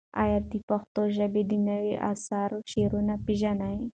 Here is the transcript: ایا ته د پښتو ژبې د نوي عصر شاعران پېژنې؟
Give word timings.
ایا 0.23 0.39
ته 0.49 0.57
د 0.61 0.63
پښتو 0.69 1.01
ژبې 1.17 1.41
د 1.47 1.51
نوي 1.69 1.93
عصر 2.09 2.49
شاعران 2.71 3.09
پېژنې؟ 3.25 3.75